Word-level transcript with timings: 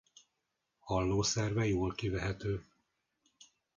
Hallószerve 0.79 1.65
jól 1.65 1.95
kivehető. 1.95 2.65